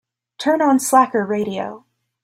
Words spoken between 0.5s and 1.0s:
on